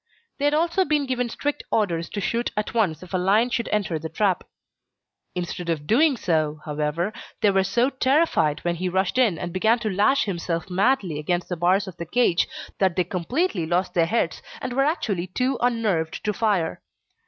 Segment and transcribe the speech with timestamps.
[0.39, 3.67] They had also been given strict orders to shoot at once if a lion should
[3.71, 4.43] enter the trap.
[5.35, 9.77] Instead of doing so, however, they were so terrified when he rushed in and began
[9.77, 12.47] to lash himself madly against the bars of the cage,
[12.79, 16.81] that they completely lost their heads and were actually too unnerved to fire.